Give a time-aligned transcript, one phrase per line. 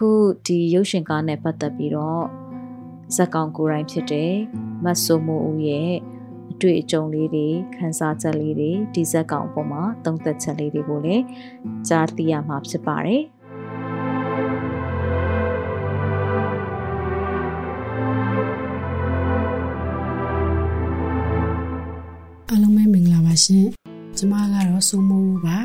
[0.00, 0.12] အခု
[0.46, 2.24] ဒီရုပ်ရှင်ကားနဲ့ပတ်သက်ပြီးတော့
[3.16, 4.32] ဇက်ကောင်ကိုယ်တိုင်ဖြစ်တဲ့
[4.84, 5.92] မတ်ဆိုမိုဦးရဲ့
[6.52, 11.24] အတွေ့အကြုံလေးတွေခန်းစားချက်လေးတွေဒီဇက်ကောင်အပေါ်မှာသုံးသက်ချက်လေးတွေကိုလည်း
[11.88, 13.22] ကြားသိရမှာဖြစ်ပါတယ်
[22.48, 23.66] အားလုံးပဲမင်္ဂလာပါရှင်
[24.16, 25.58] ကျမကတော့စိုးမိုးပါ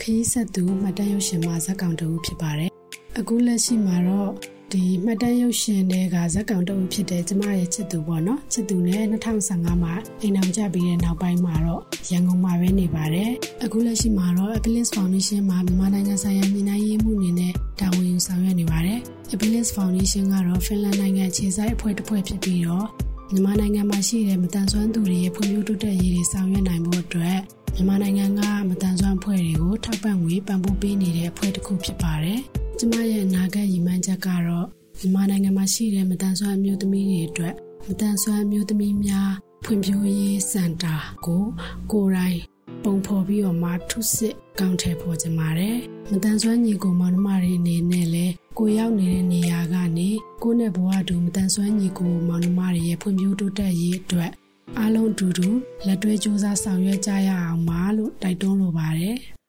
[0.00, 2.69] ခရီးဆက်သူမှတ်တမ်းရုပ်ရှင်မှာဇက်ကောင်တူဖြစ်ပါတယ်
[3.18, 4.30] အခုလက်ရှိမှာတော့
[4.72, 9.04] ဒီမှတ်တမ်းရုပ်ရှင်တွေကဇက်ကောင်တအုပ်ဖြစ်တဲ့ကျမရဲ့ချစ်သူပေါ့နော်ချစ်သူနဲ့
[9.42, 13.30] 2015မှာအိမ်အောင်ကြပြီးတဲ့နောက်ပိုင်းမှာတော့ရန်ကုန်မှာပဲနေပါတယ်
[13.64, 18.98] အခုလက်ရှိမှာတော့ Abilis Foundation မှာမြန်မာနိုင်ငံဆိုင်ရာညီနိုင်ရေးမှုအနေနဲ့တာဝန်ယူဆောင်ရွက်နေပါတယ်
[19.34, 22.86] Abilis Foundation ကတော့ Finland နိုင်ငံခြေဆိုင်အဖွဲ့တစ်ဖွဲ့ဖြစ်ပြီးတော့
[23.32, 27.38] မြန်မာနိုင်ငံမှာရှိတဲ့မတန်ဆွမ်းသူတွေရဲ့ဖွံ့ဖြိုးတိုးတက်ရေးတွေဆောင်ရွက်နိုင်ဖို့အတွက်
[27.74, 32.40] မြန်မာနိုင်ငံကမတန်ဆွမ်းအဖွဲ့တွေကိုထောက်ပံ့ငွေပံ့ပိုးပေးနေတဲ့အဖွဲ့တစ်ခုဖြစ်ပါတယ်။
[32.82, 34.66] ကျမရဲ့အနာဂတ်ရည်မှန်းချက်ကတော့
[34.98, 37.54] မြန်မာနိုင်ငံမှာရှိတဲ့မတန်ဆွမ်းအမျိုးသမီးတွေအတွက်
[37.88, 39.30] မတန်ဆွမ်းအမျိုးသမီးများ
[39.64, 40.96] ဖွံ့ဖြိုးရေးစင်တာ
[41.26, 41.44] ကို
[41.92, 42.38] ကိုယ်တိုင်
[42.84, 45.76] ပုံဖော်ပြီးတော့မှထုစစ်ကောင်းထဲပေါ်ကြပါတယ်။
[46.10, 50.08] မတန်ဆွမ်းညီကိုမောင်နှမတွေအနေနဲ့လည်းကိုရောက်နေတဲ့နေရာကနေ
[50.42, 54.30] ကိုနဲ့ဘဝတူမတန်ဆွမ်းညီကိုမောင်နှမတွေရဲ့ဖွံ့ဖြိုးတိုးတက်ရေးအတွက်
[54.78, 55.48] အားလုံးတူတူ
[55.86, 59.18] လက်တွဲစူးစမ်းဆောင်ရွက်ကြရအောင်ပါလို့တိုက်တွန်းလိုပါတယ်။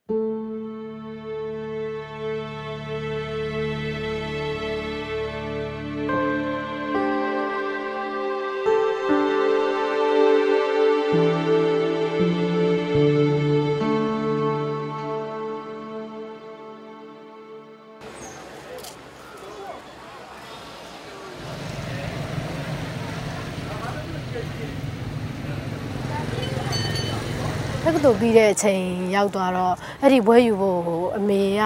[28.21, 28.83] ပြီးတဲ့အချိန်
[29.15, 31.61] ရောက်သွားတော့အဲ့ဒီဘွဲယူဖို့ဟိုအမေက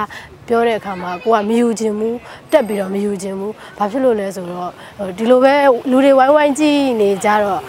[0.47, 2.17] ပြောတဲ့အခါမှာကိုကမယူခြင်းဘူး
[2.51, 4.71] တက်ပြီးတော့မယူခြင်းဘူးဘာဖြစ်လို့လဲဆိုတော့
[5.17, 5.53] ဒီလိုပဲ
[5.91, 7.61] လူတွေဝိုင်းဝိုင်းကြည့်နေကြတော့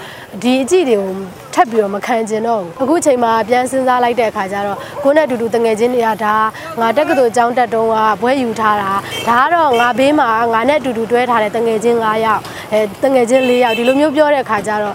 [0.42, 1.10] ဒီအကြည့်တွေကို
[1.54, 6.34] ထပ်ပြီးတော့မခံကျင်တော့ဘူးအခုချိန်မှာပြန်စဉ်းစားလိုက်တဲ့အခါကျတော့ကိုနဲ့အတူတူတငယ်ချင်းတွေကဒါ
[6.80, 8.90] ငါတက္ကသိုလ်ကျောင်းတက်တုန်းကဘွဲယူထားတာ
[9.28, 14.94] ဒါကတော့ငါဘေးမှာငါနဲ့အတူတူတွဲထားတဲ့တငယ်ချင်း9ယောက်အဲတငယ်ချင်း4ယောက်ဒီလိုမျိုးပြောတဲ့အခါကျတော့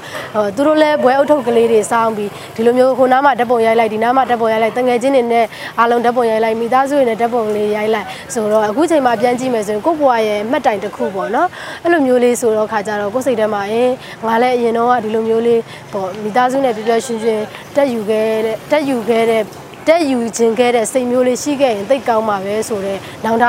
[0.56, 5.46] သူတို့လည်းဘွဲအုပ်ထုပ်ကလေးတွေစောင်းပြီးဒီလိုမျိုးဟိုနားမှာဓာတ်ပုံရိုက်လိုက်ဒီနားမှာဓာတ်ပုံရိုက်လိုက်တငယ်ချင်းတွေနဲ့
[5.80, 11.47] အားလုံးဓာတ်ပုံရိုက်လိုက်မိသားစုတွေနဲ့ဓာတ်ပုံလေးရိုက်လိုက်ဆိုတော့အခုချိန်မှာပြန်ကြည့်မယ်ဆိုရင်ကိုယ့်ဘဝရဲ့မှတ်တိုင်တစ်ခုပေါ့နော်
[11.83, 13.93] အဲ့လိုမျိုးလေးဆိုတော့ခါကြတော့ကိုယ်စိတ်ထဲမှာအင်း
[14.27, 15.61] ငါလည်းအရင်တော့ကဒီလိုမျိုးလေး
[15.93, 17.41] ပေါ့မိသားစုနဲ့ပြပြရှင်ရှင်
[17.75, 19.43] တက်ယူခဲ့တဲ့တက်ယူခဲ့တဲ့
[19.87, 23.45] တက်ယူခြင်းခဲ့တဲ့စိတ်မျိုးလေးရှိခဲ့ရင်သိကောင်းမှာပဲဆိုတော့နောင်တ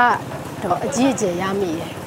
[0.63, 2.02] တော့အကြီးအကျယ်ရမိတယ်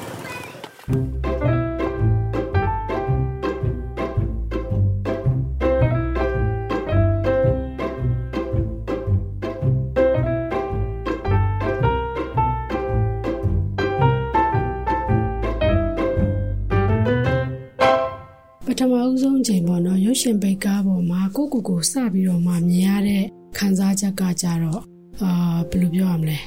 [18.79, 23.23] ထမအဦးဆုံးချိန်ပေါ့နော်ရုပ်ရှင်ပိတ်ကားပေါ်မှာကိုကိုကိုစပြီးတော့မှမြင်ရတဲ့
[23.57, 24.81] ခံစားချက်ကကြတော့
[25.21, 26.39] အာဘယ်လိုပြောရမလဲ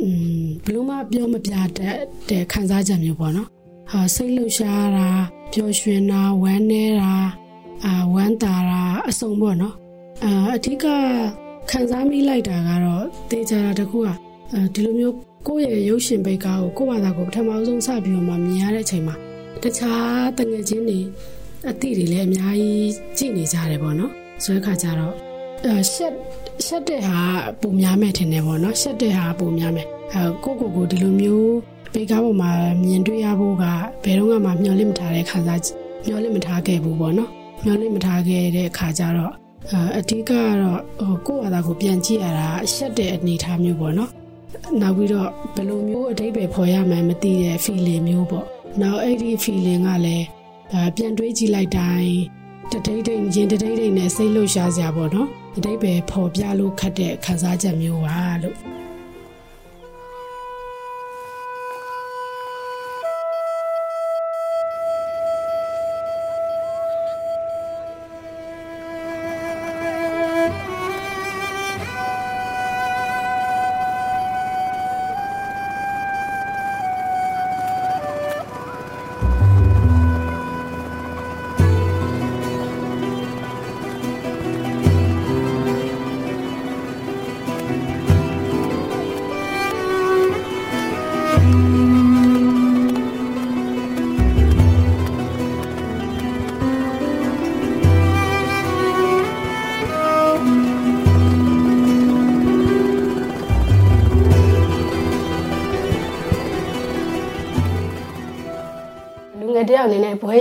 [0.00, 0.08] อื
[0.42, 1.68] มဘယ်လိုမှပြောမပြတတ်
[2.28, 3.48] တဲ့ခံစားချက်မျိုးပေါ့နော်
[3.92, 5.08] ဟာစိတ်လှုပ်ရှားတာ
[5.52, 7.14] ပျော်ရွှင်တာဝမ်းနည်းတာ
[7.84, 9.74] အာဝမ်းသာတာအစုံပေါ့နော်
[10.24, 10.86] အာအထက်က
[11.70, 14.08] ခံစားမိလိုက်တာကတော့တေချာတာတခုက
[14.74, 15.14] ဒီလိုမျိုး
[15.46, 19.16] ကိုယ့်ရဲ့ရုပ်ရှင်ပိတ်ကားကိုကိုယ့်ဘာသာကိုပထမဆုံးစပြီးတော့မှမြင်ရတဲ့အချိန်မှာ
[19.62, 21.00] တခြားတငယ်ချင်းတွေ
[21.68, 24.12] အသည့်တွေလည်းအများကြီးကြည့်နေကြတယ်ပေါ့နော်
[24.44, 25.14] ဆိုတဲ့ခါကျတော့
[25.92, 26.12] ရှက်
[26.66, 27.18] ရှက်တဲ့ဟာ
[27.60, 31.54] ပုံများမဲ့ထင်တယ်ပေါ့နော်ရှက်တဲ့ဟာပုံများမဲ့အဲကိုကိုကိုဒီလိုမျိုး
[31.92, 32.52] ပေကားပေါ်မှာ
[32.84, 33.64] မြင်တွေ့ရဖို့က
[34.04, 35.60] ဘယ်တော့မှမျှော်လင့်မထားတဲ့ခါစား
[36.06, 37.30] မျောလင့်မထားခဲ့ဘူးပေါ့နော်
[37.64, 39.32] မျောလင့်မထားခဲ့တဲ့အခါကျတော့
[39.98, 40.30] အဓိကက
[40.62, 44.10] တော့ဟိုကိုယ့်အသာကိုပြန်ကြည့်ရတာရှက်တဲ့အနေအထားမျိုးပေါ့နော်
[44.80, 48.46] နောက်ပြီးတော့ဘယ်လိုမျိုးအတိတ်ပဲဖော်ရမှန်းမသိတဲ့ feeling မျိုးပေါ့
[48.80, 50.26] နောက်အဲ့ဒီ feeling ကလည်း
[50.96, 52.14] ပြန်တွေးကြည့်လိုက်တိုင်း
[52.72, 58.56] တတိတ်တိတ်ရင်တတိတ်တိတ်နဲ့စိတ်လှုပ်ရှားစရာပေါ့နော်အတိတ်ပဲဖော်ပြလို့ခတ်တဲ့ခံစားချက်မျိုးပါလို့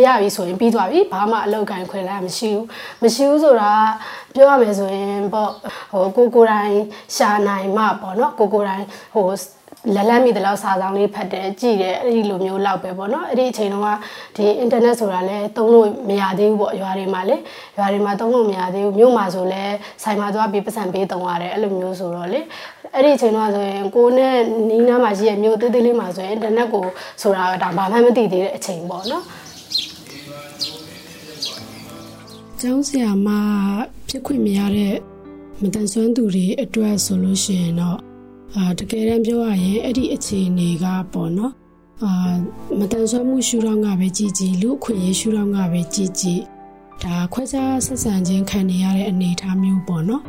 [0.05, 2.65] ရပြီဆိုရင်ပြီးသွားပြီဘာမှအလောက်ကန်ခွင်လာမရှိဘူး
[3.01, 3.71] မရှိဘူးဆိုတာ
[4.33, 5.51] ပြောရမယ်ဆိုရင်ပေါ့
[5.91, 6.77] ဟိုကိုကိုတိုင်း
[7.15, 8.85] ရှာနိုင်မှပေါ့နော်ကိုကိုတိုင်း
[9.15, 9.25] ဟို
[9.95, 13.89] လက်လက်မိတဲ့လောက်စာဆောင်လေးဖတ်တယ်ကြည့်တယ်အဲ့ဒီလိုမျိုးလောက်ပဲပေါ့နော်အဲ့ဒီအချိန်တုန်းက
[14.35, 17.35] ဒီအင်တာနက်ဆိုတာလည်းသုံးလို့မရသေးဘူးပေါ့ရွာတွေမှာလေ
[17.77, 22.39] ရွာတွေမှာသုံးလို့မရသေးဘူးမြို့မှာဆိုလည်းဆိုင်မှာသွားပြီးပတ်စံပေးသုံးရတယ်အဲ့လိုမျိုးဆိုတော့လေ
[22.95, 24.35] အဲ့ဒီအချိန်တုန်းကဆိုရင်ကိုနဲ့
[24.69, 26.85] နီးနားမှာရှိတဲ့မြို့သေးသေးလေးမှာဆိုရင်အင်တာနက်ကို
[27.21, 29.23] ဆိုတာဒါဘာမှမသိသေးတဲ့အချိန်ပေါ့နော်
[32.63, 33.29] ကျောင်းဆရာမ
[34.07, 34.95] ဖြစ်ခွင့်မရတဲ့
[35.61, 37.99] မတန်ဆွမ်းသူတွေအတွက်ဆိုလို့ရှိရင်တော့
[38.55, 41.53] အာတကယ်တမ်းပြောရရင်အဲ့ဒီအခြေအနေကပေါ့နော်
[42.03, 42.11] အာ
[42.79, 46.39] မတန်ဆွမ်းမှုရှုထောင့်ကပဲကြည်ကြည်လူအခွင့်အရေးရှုထောင့်ကပဲကြည်ကြည်
[47.03, 50.23] ဒါခွဲခြားဆက်ဆံခြင်းခံနေရတဲ့အနေအထားမျိုးပေါ့နော်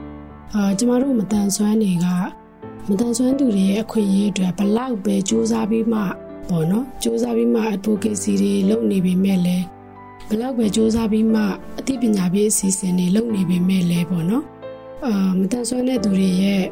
[0.55, 2.07] အာကျမတို့မတန်ဆွမ်းတွေက
[2.89, 6.01] မတန်ဆွမ်းသူတွေရဲ့အခွင့်အရေးအတွက်ဘလောက်ပဲစူးစမ်းပြီးမှ
[6.49, 9.67] ပေါ့နော်စူးစမ်းပြီးမှ advocacy တွေလုပ်နေပေမဲ့လည်း
[10.31, 11.43] ဘလောက်ပဲစူးစမ်းပြီးမှ
[11.79, 14.45] အသိပညာပေးအစီအစဉ်တွေလုပ်နေပေမဲ့လည်းပေါ့နော်
[15.05, 16.63] အာမတန်ဆွမ်းတဲ့သူတွေရဲ့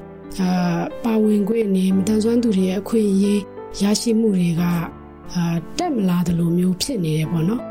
[0.40, 3.40] အာပါဝင်ခွင့်နေမတန်ဆွမ်းသူတွေရဲ့အခွင့်အရေး
[3.82, 4.62] ရရှိမှုတွေက
[5.32, 7.62] အာတက်မလာသလိုမျိုးဖြစ်နေတယ်ပေါ့နော်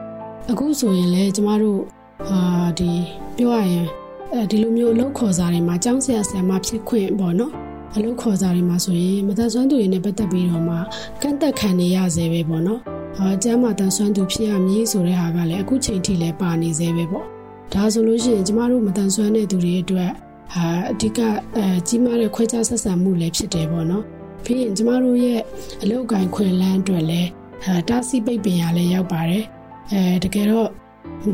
[0.51, 1.81] အခုဆိုရင်လေကျမတို့
[2.30, 2.92] အာဒီ
[3.38, 3.88] ပြောရရင်
[4.34, 7.54] အဲဒီလိုမျိုးအလုပ်ခေါ်စာတွေမှာចောင်းဆရာဆရာမဖြစ်ခွင့်ပေါ့နော်
[7.95, 10.75] အလုပ်ခေါ်စာတွေမှာဆိုရင်မတန်ဆွမ်းသူတွေနဲ့ပတ်သက်ပြီးတော့မှ
[11.22, 12.81] ကန့်သက်ခံနေရစေပဲပေါ့နော်
[13.19, 17.28] အာကျမ်းမာတန်ဆွမ်းသူဖြစ်ရမည်ဆိုတဲ့ဟာကလည်းအခုချိန်ထိလည်းပါနေစေပဲပေါ့
[17.74, 20.12] ဒါဆိုလို့ရှိရင်ကျမတို့မတန်ဆွမ်းတဲ့သူတွေအတွက်
[20.54, 21.19] ဟာအဓိက
[21.56, 24.04] အဲကြီးမားတဲ့ခွဲခြားဆက်ဆံမှုလည်းဖြစ်တယ်ပေါ့နော်
[24.44, 25.42] ပြီးရင်ကျမတို့ရဲ့
[25.81, 27.30] အလောက်ကိုင်ခွင်လန်းအတွက်လည်း
[27.66, 29.46] ဟာတားဆီးပိတ်ပင်ရလည်းရောက်ပါတယ်
[29.92, 30.70] အဲတကယ်တော့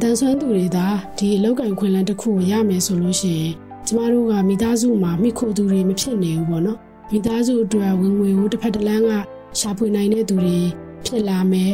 [0.01, 0.87] တန်ဆွမ်းသူတွေသာ
[1.17, 3.51] ဒီအလောက်ကိုင်ခွင်လန်းတစ်ခုကိုရမယ်ဆိုလို့ရှိရင်
[3.87, 6.77] ကျမတို့ကမိသားစုမှာမိခိုသူတွေမဖြစ်နေဘူးပေါ့နော်
[7.11, 9.11] မိသားစုအတွက်ဝင်ငွေကိုတစ်ဖက်တစ်လမ်းက
[9.59, 10.59] ရှာဖွေနိုင်တဲ့သူတွေ
[11.05, 11.73] ဖြစ်လာမယ်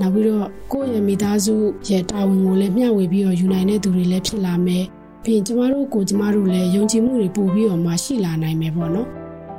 [0.00, 1.54] နောက်ပြီးတော့ကိုယ့်ရဲ့မိသားစု
[1.88, 4.84] ရဲ့တာဝန်ကိုလည်းမျှဝေပြီးတော့ယူနိုင်တဲ့သူတွေလည်းဖြစ်လာမယ်
[5.24, 9.08] ပြီးရင်ကျမတို့ကိုကျမတို့လည်းယုံကြည်မှုတွေပို့ပြီးတော့မှရှိလာနိုင်မယ်ပေါ့နော်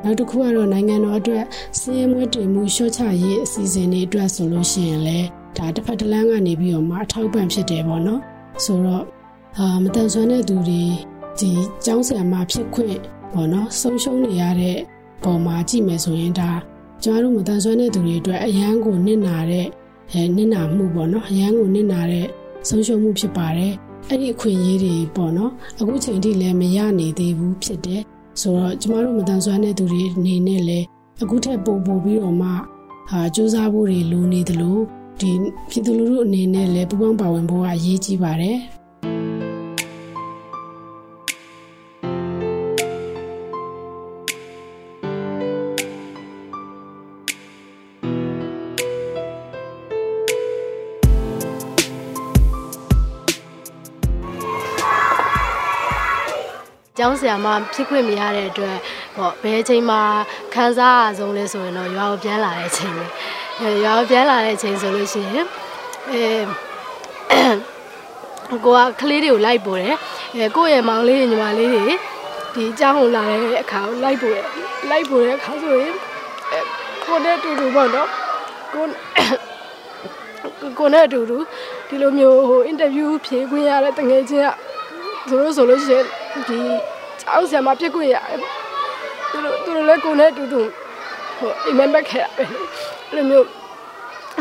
[0.04, 1.44] နောက်တစ်ခုကတော့နိုင်ငံတော်အတွက်
[1.80, 8.22] စီးရဲမွေးတင်မှုရှော့ချရေးအစီအစဉ်တွေအတွက်ဆိုလို့ရှိရင်လည်းဒါတစ်ဖက်တစ်လမ်းကနေပြီးတော့မှအထောက်ပံ့ဖြစ်တယ်ပေါ့နော်
[8.66, 9.04] ဆိုတော့
[9.58, 10.84] အာမတန်ဆွမ်းတဲ့သူတွေ
[11.40, 11.52] ဒီ
[11.86, 12.98] ကျောင်းဆရာမဖြစ်ခွင့်
[13.34, 14.78] ပေါ့နော်ဆုံးရှုံးနေရတဲ့
[15.24, 16.52] ပုံမှာကြည့်မယ်ဆိုရင်ဒါ
[17.04, 19.68] ကျမတို့မတန်ဆွမ်းတဲ့သူတွေအတွက်အရန်ကိုနစ်နာတဲ့
[20.12, 22.28] အဲနစ်နာမှုပေါ့နော်အရန်ကိုနစ်နာတဲ့
[22.68, 23.74] ဆုံးရှုံးမှုဖြစ်ပါတယ်
[24.08, 28.02] အဲ့ဒီအခွင့်အရေးတွေပေါ့နော်အခုချိန်ထိလည်းမရနေသေးဘူးဖြစ်တယ်
[28.42, 30.86] ဆိုတော့ကျမတို့မတန်ဆွမ်းတဲ့သူတွေအနေနဲ့လည်း
[31.22, 32.50] အခုထက်ပိုပိုပြီးတော့မှ
[33.10, 34.78] ဟာစူးစမ်းဖို့တွေလိုနေသလို
[35.20, 35.32] ဒီ
[35.70, 38.58] ပြည်သူလူထုအနေနဲ့လည်းပူးပေါင်းပါဝင်ဖို့ကအရေးကြီးပါတယ်
[57.04, 58.78] ကျောင်းဆရာမဖြစ်ခွင့်မရတဲ့အတွက်
[59.18, 60.02] ပေါ့ဘယ်အချိန်မှာ
[60.54, 63.06] ခန်းစားအဆုံးလဲဆိုရင်တော့ရွာကိုပြန်လာတဲ့အချိန်ပဲ
[63.60, 65.46] အဲရွာကိုပြန်လာတဲ့အချိန်ဆိုလို့ရှိရင်
[66.12, 66.24] အဲ
[68.50, 69.96] ကိုကကလေးတွေကိုလိုက်ပို့တယ်
[70.36, 71.84] အဲကိုယ့်ရဲ့မောင်လေးတွေညီမလေးတွေ
[72.54, 74.46] ဒီအကြောင်းကိုလာတဲ့အခါကိုလိုက်ပို့တယ်
[74.90, 75.94] လိုက်ပို့တဲ့အခါဆိုရင်
[76.52, 76.60] အဲ
[77.06, 78.10] ကိုနဲ့တူတူပေါ့နော်
[78.74, 78.86] ကို
[80.80, 81.38] ကိုနဲ့အတူတူ
[81.88, 84.50] ဒီလိုမျိုးဟိုအင်တာဗျူးဖြေခွင့်ရတဲ့တငယ်ချင်းက
[85.30, 86.08] သူတို့ဆိုလို့ရှိရင်
[86.49, 86.59] ဒီ
[87.21, 88.39] ကျောင်းဆရာမပြစ်ခွင့်ရတယ်
[89.31, 90.61] သူတို့သူတို့လည်းကိုယ်နဲ့အတူတူ
[91.39, 92.45] ဟိုအိမ်မက်မက်ခဲ့ရပဲ
[93.09, 93.47] အဲ့လိုမျိုး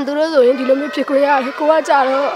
[0.08, 2.32] သူတို့ဆိုရင်ဒီလိုမျိုးဖြစ်ခွင့်ရတယ်ကိုကကြတော့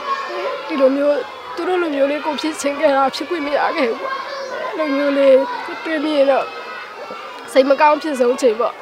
[0.67, 1.17] ဒီလိုမျိုး
[1.55, 5.37] သူတို့လိုမျိုးလေးကိုဖြစ်ချင်းခဲ့တာဖြစ်ခွင့်မရခဲ့ဘူးပေါ့အဲ့လိုမျိုးလေး
[5.85, 6.45] တွေ့မြင်တော့
[7.51, 8.73] စိတ်မကောင်းဖြစ်ဆုံးချိန်ပေါ့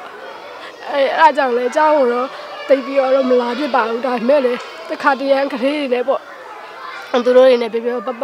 [0.90, 2.28] အဲအဲ့ဒါကြောင့်လဲအเจ้าတော့
[2.68, 4.52] တိတ်ပြီးတော့မလာဖြစ်ပါဘူးဒါပေမဲ့လေ
[4.90, 6.20] တခါတရံကလေးတွေနဲ့ပေါ့
[7.25, 8.23] သူတို့တွေနဲ့ပြပြပပ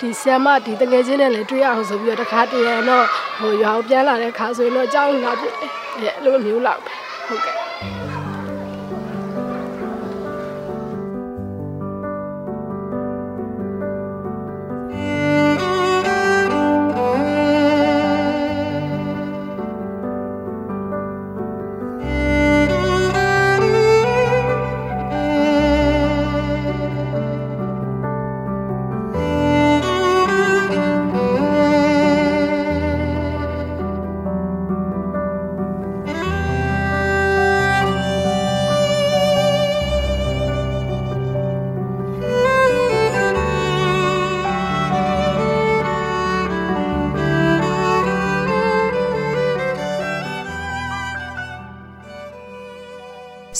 [0.00, 3.06] ဒီဆ iam မဒီတငယ်ချင်းနဲ့လည်းတွေ့ရအောင်ဆိုပြီးတော့တခါတည်းရတော့
[3.40, 6.80] ဟိုရွာကိုပြန်လာတဲ့ခါဆိုရင်တော့ကြောက်လာပြည့်အဲ့လိုမျိုးလောက်
[7.28, 7.69] ဟုတ်ကဲ့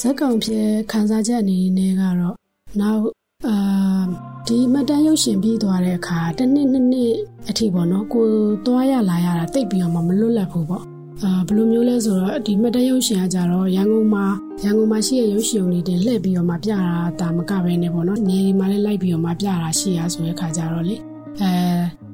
[0.00, 2.36] ဇက်ကောင်ဖြစ်ခန်းစားချက်အနေနဲ့ကတော့
[2.80, 3.00] နောက်
[3.46, 4.02] အာ
[4.46, 7.14] ဒီမှတ်တမ်းရုပ်ရှင်ပြီးသွားတဲ့အခါတစ်နှစ်နှစ်နှစ်
[7.48, 8.26] အထိပေါ့နော်ကို
[8.66, 10.84] သွားရလာရတာတိတ်ပြီးတော့မလွတ်လပ်ဘူးပေါ့
[11.22, 14.24] အာဘယ်လိုမျိုးလဲဆိုတော့ဒီမှတ်တမ်းရုပ်ရှင်ကကြတော့ရန်ကုန်မှာ
[14.64, 16.80] ရန်ကုန်မှာရှိတဲ့ရုပ်ရှင်တွေတင်လှည့်ပြီးတော့မှပြတာ
[17.20, 20.96] ဒါမကပဲနေပေါ့နော်နေဒီမှာလည်းလိုက်ပြီးတော့မှပြတာရှိရဆိုတဲ့ခါကြတော့လေ
[21.40, 21.52] အဲ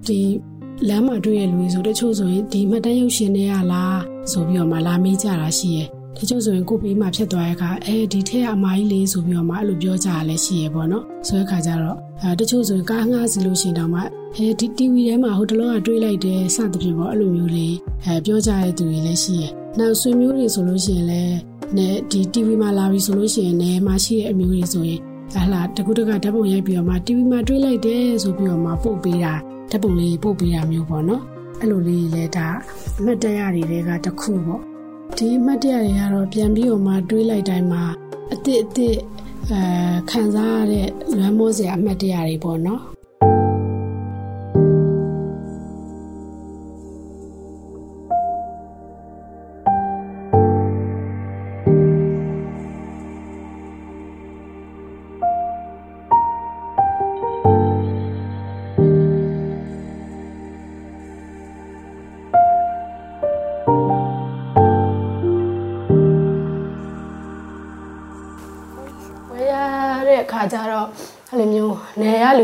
[0.07, 0.21] ဒီ
[0.89, 4.01] လမ်းမှာတွေ့ရလူတွေဆိုတချို့ဆိုရင်ဒီမှတ်တမ်းရုပ်ရှင်တွေကလား
[4.33, 14.01] ဆိုပြီးတော့မှလာမေးကြတာရှိရဲ့ တချို့ဆိုရင်ကိုပေးမှဖြစ်သွားတဲ့အခါအဲဒီထက်အမကြီးလေးဆိုပြီးတော့မှအဲ့လိုပြောကြရလဲရှိရပေါ့နော်ဆိုတဲ့အခါကျတော့အဲတချို့ဆိုရင်ကားငှားစီလို့ရှိရင်တောင်မှ
[14.37, 19.45] အဲဒီ TV ထဲမှာဟိုတလောကတွေးလိုက်တယ်စသဖြင့်ပေါ့အဲ့လိုမျိုးလေးအဲပြောကြတဲ့သူတွေလည်းရှိရ
[19.79, 21.37] နောက်ဆွေမျိုးတွေဆိုလို့ရှိရင်လည်း
[21.77, 25.01] နဲ့ဒီ TV မှာလာပြီဆိုလို့ရှိရင်လည်းမရှိတဲ့အမျိုးတွေဆိုရင်
[25.37, 29.35] အလှတကူတကဓာတ်ပုံရိုက်ပြီးတော့မှ TV မှာတွေးလိုက်တယ်ဆိုပြီးတော့မှပို့ပေးတာ
[29.71, 31.23] ဓာတ်ပုံလေးပို့ပေးတာမျိုးပေါ့နော်
[31.61, 32.49] အဲ့လိုလေးလည်းဒါ
[32.99, 34.63] အမှတ်တရတွေကတခုပေါ့
[35.15, 37.85] ဒီအမှတ်တရတွေကတော့ပြန်ပြီးတော့မှတွေးလိုက်တိုင်းမှာ
[38.31, 38.99] အစ်စ်အစ်စ်
[39.51, 39.61] အဲ
[40.11, 42.83] ခံစားရတဲ့လွမ်းမိုးစရာအမှတ်တရတွေပေါ့နော်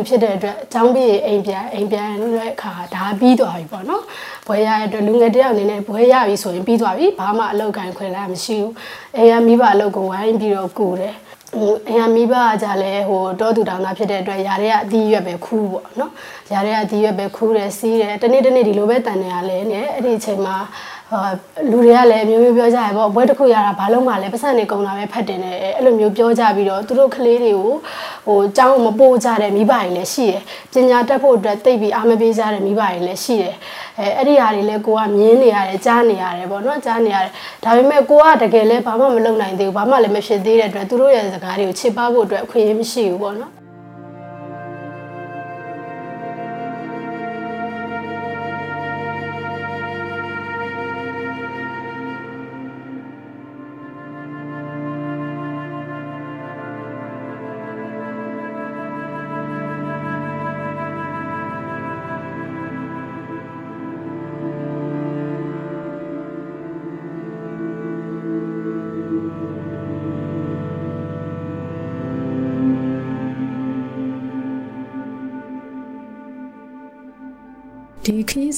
[0.09, 4.05] ဖြစ်တဲ့အတွက်အကြောင်းပြီးအိမ်ပြန်အိမ်ပြန်တဲ့အခါဒါပြီးသွားပြီပေါ့နော်
[4.47, 8.73] ဘွဲရတဲ့အတွက်လူငယ်တယောက်အနေနဲ့ဘွဲရပြီဆိုရင်ပြီးသွားပြီဘာမှအလောက်ခံခွင့်လည်းမရှိဘူး
[9.17, 11.15] အိမ်ကမိဘအလောက်ကိုဝိုင်းပြီးတော့ကူတယ်
[11.55, 16.13] ဟိုအရင်မိဘကကြလဲဟိုတောသူတောင်သားဖြစ်တဲ့အတွက်ຢာတွေကအသီးရွက်ပဲခူးပေါ့နော်
[16.53, 20.57] ຢာတွေကအသီးရွက်ပဲခူးတယ်စီးတယ်တနေ့တနေ့ဒီလိုပဲတန်နေရလဲနဲ့အဲ့ဒီအချိန်မှာ
[21.71, 27.73] လူတွေကလည်းမျိုးမျိုးပြောကြရပေါ့ဘွဲတစ်ခုရတာဘာလို့မှလဲပတ်စံနေကုန်တာပဲဖတ်တင်တယ်အဲ့လိုမျိုးပြောကြပြီးတော့သူတို့ကလေးတွေကို
[28.27, 30.41] ဟိုចောင်းမပို့ကြတဲ့မိဘတွေလည်းရှိတယ်
[30.73, 33.55] ပညာတတ်ဖို့အတွက်တိတ်ပြီးအားမပေးကြတဲ့မိဘတွေလည်းရှိတယ်
[33.99, 37.31] အဲအဲ့ဒီဟာတွေလည်းကိုကမြင်နေရတယ်ကြားနေရတယ်ပေါ့နော်ကြားနေရတယ်
[37.65, 43.62] ဒါပေမဲ့ကိုကတကယ်လည်းဘာမှမလုပ်နိုင်သေးဘူးဘာမှလည်းမဖြစ်သေးတဲ့အတွက်သူတို့ရဲ့စကားတွေကိုချစ်ပါဖို့အတွက်အခွင့်အရေးမရှိဘူးပေါ့နော်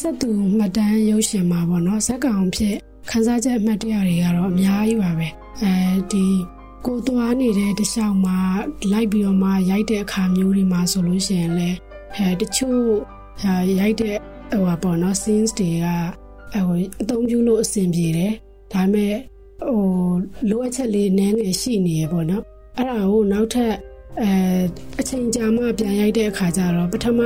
[0.00, 2.76] ဆက်သူမှတ်တမ်းရုပ်ရှင်မှာပေါ့နော်ဇက်ကောင်ဖြစ်
[3.10, 5.28] ခန်းစားချက်အမှတ်တရတွေကတော့အများကြီးပါပဲ
[5.62, 5.72] အဲ
[6.12, 6.26] ဒီ
[6.86, 8.38] ကိုသွားနေတဲ့တခြားမှာ
[8.92, 11.76] လိုက်ပြီးတော့မှရိုက်တဲ့အခါမျိုးတွေမှာဆိုလို့ရှိရင်လည်း
[12.16, 12.82] အဲတချို့
[13.80, 14.16] ရိုက်တဲ့
[14.50, 15.86] ဟိုပါပေါ့နော် scenes တွေက
[16.68, 18.32] ဟိုအသုံးပြုလို့အဆင်ပြေတယ်
[18.72, 19.14] ဒါပေမဲ့
[19.66, 19.80] ဟို
[20.50, 22.42] လိုအပ်ချက်လေးနည်းနည်းရှိနေရပေါ့နော်
[22.76, 23.74] အဲ့ဒါကိုနောက်ထပ်
[24.20, 24.30] အဲ
[25.00, 27.20] အချိန်ကြာမှပြန်ရိုက်တဲ့အခါကျတော့ပထမ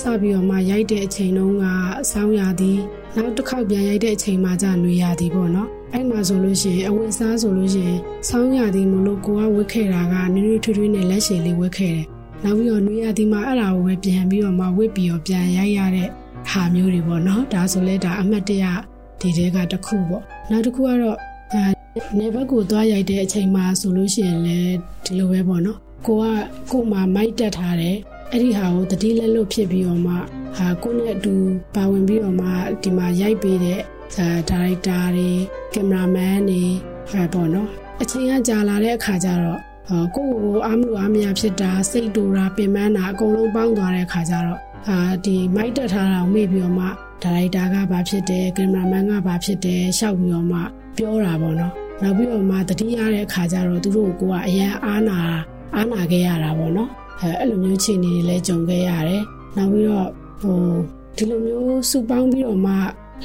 [0.00, 1.64] စပြီးတော့မှရိုက်တဲ့အချိန်တုန်းက
[2.10, 2.78] ဆောင်းရသည်
[3.16, 12.06] နောက်တစ်ခေါက်ပြန်ရိုက်တဲ့အချိန်မှာကျຫນွေရသည်ပေါ့နော်အဲ့မှာဆိုလို့ရှိရင်အဝတ်စားဆိုလို့ရှိရင်ဆောင်းရသည်မလို့ကိုကဝတ်ခဲ့တာကနွေးနွေးထွေးထွေးနဲ့လက်ရှည်လေးဝတ်ခဲ့တယ်
[12.44, 16.08] နောက်ပြီးတော့နွေရသည်မှာအဲ့ဒါကိုပဲပြန်ပြီးတော့မှဝတ်ပြီးတော့ပြန်ရိုက်ရတဲ့
[16.50, 18.64] ဟာမျိုးတွေပေါ့နော်ဒါဆိုလဲဒါအမှတ်တရ
[19.20, 21.18] ဒီတဲကတစ်ခုပေါ့နောက်တစ်ခုကတော့
[22.18, 24.74] နေဘက်ကိုသွားရိုက်တဲ့အချိန်မှာဆိုလို့ရှိရင်လည်း
[25.04, 26.24] ဒီလိုပဲပေါ့နော်ကိုက
[26.70, 27.96] ကိုမှမိုက်တက်ထားတယ်
[28.30, 30.14] အဲ့ဒီဟာကိုတတိလက်လွတ်ဖြစ်ပြီးတော့မှ
[30.56, 31.34] ဟာကိုယ့်နဲ့အတူ
[31.74, 32.48] ပါဝင်ပြီးတော့မှ
[32.82, 33.80] ဒီမှာရိုက်ပေးတဲ့
[34.48, 35.30] ဒါရိုက်တာတွေ
[35.74, 36.62] ကင်မရာမန်တွေ
[37.10, 37.68] ဟာပေါ့နော်
[38.02, 39.60] အချိန်ကကြာလာတဲ့အခါကျတော့
[40.16, 46.86] ကိုယ့်ကိုအားမလို့အားမရဖြစ်တာစိတ်တူတာပင်ပန်းတာအကုန်လုံးပေါင်းသွားတဲ့အခါကျတော့အာဒီမိုက်တက်ထားတာကိုမေ့ပြီးတော့မှ
[47.22, 50.60] ဒါရိုက်တာကဘာဖြစ်တယ်ကင်မရာမန်ကဘာဖြစ်တယ်ရှောက်ပြီးတော့မှ
[50.96, 55.18] ပြောတာပေါ့နော်နောက်ပြီးတော့မှတတိရတဲ့အခါကျတော့သူတို့ကိုကအရန်အားနာ
[55.74, 56.90] အားနာခဲ့ရတာပေါ့နော်
[57.20, 59.22] အဲအဲ့လိုမျိုးချိန်တွေလည်းကြုံခဲ့ရတယ်
[59.56, 60.10] နောက်ပြီးတော့
[60.42, 60.58] ဟို
[61.16, 62.74] ဒီလိုမျိုးစုပေါင်းပြီးတော့မှ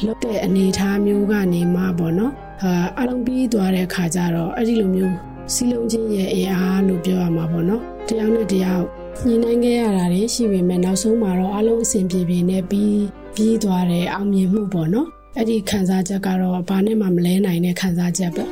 [0.06, 5.16] လွတ်တဲ့အနေအထားမျိုးကနေမှပေါ့နော်အာအလုံးပြီးသွားတဲ့အခါကျတော့အဲ့ဒီလိုမျိုး
[5.54, 8.86] စီလုံးချင်းရဲ့အင်အားလို့ပြောရမှာပေါ့နော်တယောက်နဲ့တယောက်
[9.26, 13.00] ညှိနှိုင်းခဲ့ရတာတွေရှိပေမဲ့နောက်ဆုံးမှာတော့အလုံးအဆင်ပြေပြေနဲ့ပြီး
[13.36, 18.50] ပြီးသွားတဲ့အောင်မြင်မှုပေါ့နော်အဲ့ဒီခံစားချက်ကတော့ဘာနဲ့မှမလဲနိုင်တဲ့ခံစားချက်ပေါ့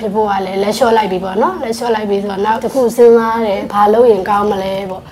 [0.00, 5.02] ဖြစ်ဖို့ကလည်းလက်လျှော့လိုက်ပြီပေါ့နော်လက်လျှော့လိုက်ပြီဆိုတော့နောက်တစ်ခုစဉ်းစားတယ်ဘာလုပ်ရင်ကောင်းမလဲပေါ့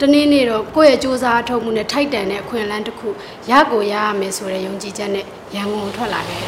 [0.00, 3.08] တနေ့နေ့တော့ကိုယ့်ရဲ့စူးစမ်းထုတ်မှုနဲ့ထိုက်တန်တဲ့အခွင့်အလမ်းတစ်ခု
[3.50, 6.42] ရကိုရရမယ်ဆိုတဲ့ယုံကြည်ချက်နဲ့ရန်ကုန်ထွက်လာခဲ့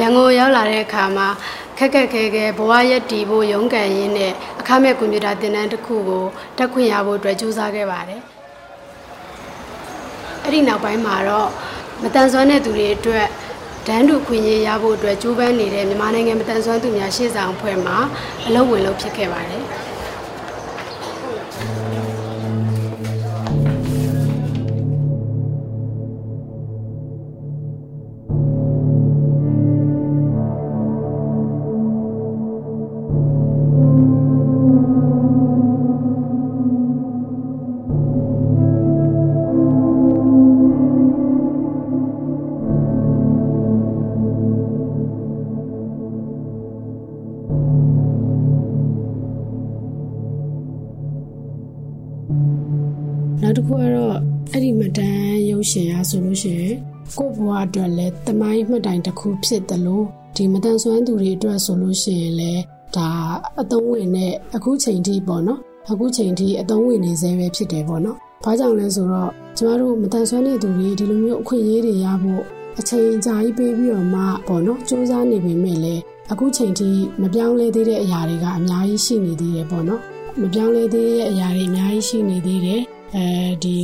[0.00, 1.28] ရန်ကုန်ရောက်လာတဲ့အခါမှာ
[1.78, 6.24] ခက်ခက်ခဲခဲဘဝရက်တည်ဖို့ရုန်းကန်ရင်းနဲ့အခမဲ့ကွန်ပျူတာသင်တန်းတစ်ခုကို
[6.58, 8.22] တက်ခွင့်ရဖို့အတွက်စူးစမ်းခဲ့ပါတယ်။
[10.48, 11.48] အဲ့ဒီနောက်ပိုင်းမှာတော့
[12.02, 13.26] မတန်ဆွမ်းတဲ့သူတွေအတွက်
[13.86, 17.96] ဒန်းတူခွင့်ရရဖို့အတွက်ကြိုးပမ်းနေတဲ့မြန်မာနိုင်ငံမတန်ဆွမ်းသူများရှေ့ဆောင်အဖွဲ့မှာ
[18.46, 19.62] အလုပ်ဝင်လုပ်ဖြစ်ခဲ့ပါတယ်။
[58.86, 60.04] တမိုင်းမှတ်တိုင်တစ်ခုဖြစ်တယ်လို့
[60.36, 62.62] ဒီမတန်ဆွမ်းသူတွေအတွက်ဆိုလို့ရှိရင်လည်း
[62.96, 63.08] ဒါ
[63.60, 65.60] အသုံးဝင်တဲ့အခုချိန်ထိပေါ့နော်
[65.90, 72.42] အခုချိန်ထိအသုံးဝင်နေစေပဲဖြစ်တယ်ပေါ့နော်။ဘာကြောင့်လဲဆိုတော့ကျမတို့မတန်ဆွမ်းတဲ့သူတွေဒီလိုမျိုးအခွင့်အရေးတွေရဖို့
[72.78, 76.88] အချိန်ကြာကြီးပေးပြီးတော့မှပေါ့နော်စူးစမ်းနေပေမဲ့လည်းအခုချိန်ထိ
[77.20, 80.00] မပြောင်းလဲသေးတဲ့အရာတွေကအများကြီးရှိနေသေးတယ်ပေါ့နော်။
[80.40, 82.82] မပြောင်းလဲသေးတဲ့အရာတွေအများကြီးရှိနေသေးတယ်
[83.16, 83.26] အဲ
[83.64, 83.76] ဒီ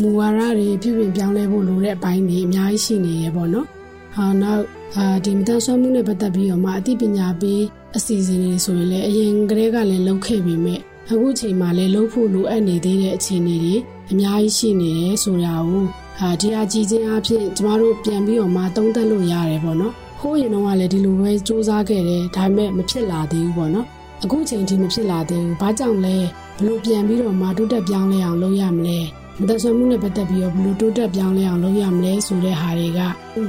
[0.00, 3.66] မူဝါဒတွေပြုပြင်ပြောင်းလဲဖို့လိုတဲ့အပိုင်းတွေအများကြီးရှိနေရပေါ့နော်။
[4.14, 4.64] ဟာနောက်
[4.96, 7.62] အာဒီမတန်ဆွမ်းမှုနဲ့ပတ်သက်ပြီးတော့မှအသိပညာပေး
[7.96, 10.76] အစီအစဉ်တွေဆိုရင်လည်းအရင်ကတည်းကလည်းလုပ်ခဲ့ပြီးမြဲ
[11.10, 13.74] အခုချိန်မှာလည်းလုပ်ဖို့လိုအပ်နေသေးတဲ့အခြေအနေတွေ
[14.10, 15.84] အများကြီးရှိနေတယ်ဆိုတာကို
[16.18, 23.86] ဟာဒီအကြီးချင်းအဖြစ်ကျမတို့ပြန်ပြီးတော့မှသုံးသပ်လို့ရတယ်ပေါ့နော်။ဟိုးရင်တော့ကလည်းဒီလိုပဲစူးစမ်းခဲ့တယ်ဒါပေမဲ့မဖြစ်လာသေးဘူးပေါ့နော်။
[24.24, 26.16] အခုချိန်ထိမဖြစ်လာသေးဘူး။ဘာကြောင့်လဲ
[26.58, 29.00] ဘလို့ပြန်ပြီးတော့မှတိုးတက်ပြောင်းလဲအောင်လုပ်ရမလဲ။
[29.40, 33.00] မသက်ဆွမ်းမှုနဲ့ပတ်သက်ပြီးတော့ဘလို့တိုးတက်ပြောင်းလဲအောင်လုပ်ရမလဲဆိုတဲ့ဟာတွေက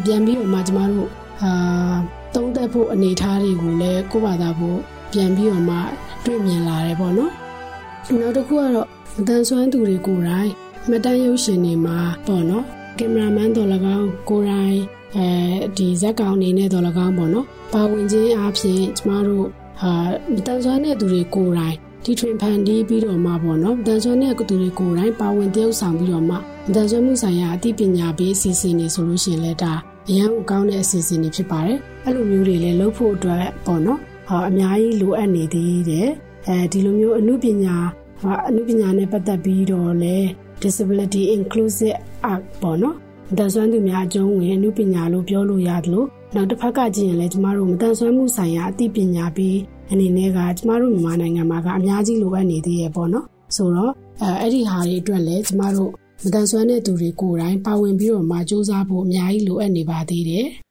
[0.05, 1.09] ပြန်ပြီးတော့မှကျမတို့
[1.43, 1.93] အာ
[2.35, 4.79] သုံးသပ်ဖို့အနေအထားတွေကိုလည်းကိုယ့်ဘာသာဖို့
[5.11, 5.77] ပြန်ပြီးတော့မှ
[6.25, 7.31] တွေ့မြင်လာတယ်ပေါ့နော်။
[8.19, 10.51] နောက်တစ်ခုကတော့မတန်ဆွမ်းသူတွေကိုယ်တိုင်
[10.89, 12.65] မတန်ရုပ်ရှင်တွေမှာပေါ့နော်
[12.97, 14.79] ကင်မရာမန်တော်၎င်းကိုယ်တိုင်
[15.15, 15.27] အဲ
[15.77, 19.45] ဒီဇက်ကောင်အနေနဲ့တော်၎င်းပေါ့နော်ပါဝင်ခြင်းအပြင်ကျမတို့
[19.81, 19.91] ဟာ
[20.33, 26.35] မတန်ဆွမ်းတဲ့သူတွေကိုယ်တိုင် ဒီထွင်ဖန်တီးပြီးတော့မှပေါ့နော်တန်ဆွမ်းတဲ့သူတွေကိုယ်တိုင်ပါဝင်တရုပ်ဆောင်ပြီးတော့မှ
[26.73, 29.73] တန်ဆွမ်းမှုဆိုင်ရာအသိပညာပေးအစီအစဉ်တွေဆိုလို့ရှိရင်လည်းဒါ
[30.09, 36.09] အရန်ကောင်းတဲ့အစီအစဉ်တွေဖြစ်ပါတယ်အဲ့လိုမျိုးတွေလည်းလုပ်ဖို့အတွက်ပေါ့နော်ဟာအများကြီးလိုအပ်နေသေးတယ်
[36.47, 37.75] အဲဒီလိုမျိုးအမှုပညာ
[38.21, 40.27] ဟာအမှုပညာနဲ့ပတ်သက်ပြီးတော့လည်း
[40.63, 41.95] disability inclusive
[42.31, 42.95] art ပေါ့နော်
[43.29, 49.57] မတန်ဆွမ်းသူများအကျုံးဝင်အမှုပညာလို့ပြောလို့ရတယ်လို့နောက်တစ်ဖက်ကကြည့်ရင်လည်းကျမတို့မတန်ဆွမ်းမှုဆိုင်ရာအသိပညာပေး
[49.91, 55.91] အနေနဲ့ကကျမတို့မြန်မာနိုင်ငံမှာကအများကြီးလိုအပ်နေသေးရဲ့ပေါ့နော်ဆိုတော့အဲအဲ့ဒီဟာတွေအတွက်လည်းကျမတို့
[56.23, 60.47] မတန်ဆွမ်းတဲ့သူတွေကိုယ်တိုင်ပါဝင်ပြီးတော့မှစူးစမ်းဖို့အများကြီးလိုအပ်နေပါသေးတယ်။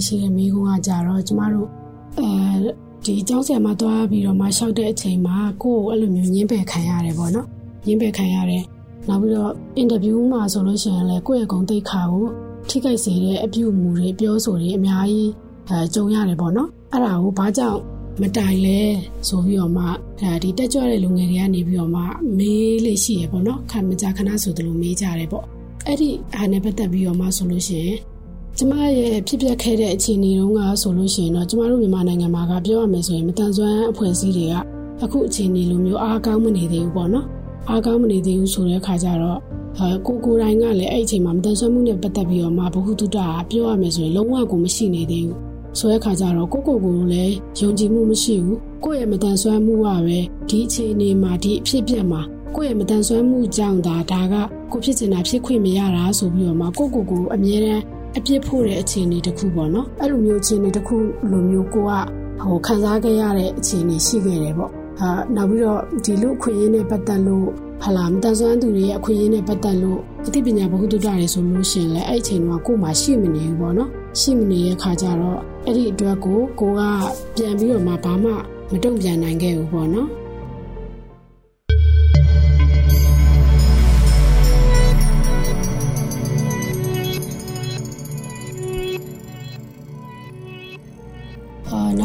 [0.00, 1.68] လေးရှိတဲ့မိကုန်းကကြတော့ကျမတို့
[2.18, 2.28] အဲ
[3.04, 7.46] ဒီအကြောင်းဆရာမသွားပြီးတော့မှရှောက်တဲ့အချိန်မှာကိုယ့်ကိုအဲ့လိုမျိုးညင်းပယ်ခံရတယ်ပေါ့နော်
[7.86, 8.64] ညင်းပယ်ခံရတယ်
[9.08, 12.26] နောက်ပြီးတော့အင်တာဗျူးမှာဆိုလို့ရှိရင်လည်းကိုယ့်ရဲ့ဂုဏ်သိက္ခာကို
[12.68, 15.30] ထိခိုက်စေတဲ့အပြုအမူတွေပြောဆိုတွေအများကြီး
[15.68, 17.80] အဲကြုံရတယ်ပေါ့နော်အဲ့ဒါကိုဘာကြောင့်
[18.20, 18.80] မတိုင်လဲ
[19.28, 19.84] ဆိုပြီးတော့မှ
[20.42, 22.02] ဒီတက်ကြွတဲ့လူငယ်တွေကနေပြီးတော့မှ
[22.38, 25.44] မေးလေးရှိရပေါ့နော်ခမကြခဏဆိုသလိုမေးကြတယ်ပေါ့
[25.86, 27.96] အဲ့ဒီအားနဲ့ပတ်သက်ပြီးတော့မှဆိုလို့ရှိရင်
[28.58, 34.54] ကျမရဲ့ဖြစ်ပျက်ခဲ့တဲ့အခြေအနေတုန်းကဆိုလို့ရှိရင်တော့ကျမတို့မြန်မာနိုင်ငံမှာကပြောရမယ်ဆိုရင်မတန်ဆွမ်းအဖွဲ့အစည်းတွေက
[35.02, 37.26] အခုအခြေအနေလိုမျိုးအားကောင်းမနေသေးဘူးပေါ့နော်
[37.68, 39.38] အားကောင်းမနေသေးဘူးဆိုတဲ့အခါကျတော့
[39.78, 43.18] အဲကိုကိုတိုင်းကလည်းအဲ့အချိန်မှာမတန်ဆွမ်းမှုနဲ့ပတ်သက်ပြီးတော့မှဘ ഹു တုတ
[43.50, 45.38] ပြောရမယ်ဆိုရင်လုံးဝကိုမရှိနေသေးဘူး
[45.78, 52.20] ဆိုတဲ့အခါကျတော့ကိုကိုကိုလည်းယုံကြည်မှုမရှိဘူးကိုယ့်ရဲ့မတန်ဆွမ်းမှုကပဲဒီအခြေအနေမှာဒီအဖြစ်အပျက်မှာ
[52.56, 54.34] ကိုယ့်ရဲ့မတန်ဆွမ်းမှုကြောင့်ဒါဒါက
[54.72, 57.82] ကိုဖြစ်ချင်တာဖြစ်ခွင့်မရတာဆိုပြီးတော့မှကိုကိုကိုအမြဲတမ်း
[58.18, 60.96] အပြစ်ဖို့တဲ့အခြေအနေတစ်ခုပေါ့နော်အဲ့လိုမျိုးအခြေအနေတစ်ခု
[61.30, 61.92] လိုမျိုးကိုက
[62.42, 64.70] ဟိုခံစားခဲ့ရတဲ့အခြေအနေရှိခဲ့တယ်ပေါ့
[65.00, 67.48] ဟာနောက်ပြီးတော့ဒီလူအခွင့်အရေးနဲ့ပတ်သက်လို့
[67.82, 76.80] ဟလာမတန်ဆွမ်းသူတွေရဲ့အခွင့်အရေးနဲ့ပတ်သက်လို့အသိပညာဘဟုတုတတွေဆိုလို့ရှိရင်လည်းအဲ့အချိန်ကကို့မှာရှိမနေဘူးပေါ့နော်ရှိမနေတဲ့ခါကျတော့အဲ့ဒီအတွက်ကိုကိုက
[77.36, 78.30] ပြန်ပြီးတော့မှဘာမှ
[78.70, 80.08] မတုံ့ပြန်နိုင်ခဲ့ဘူးပေါ့နော်